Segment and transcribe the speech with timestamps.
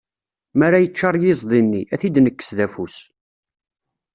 [0.57, 2.95] Mi ara yeččar yiẓdi-nni, ad t-id-nekkes d afus.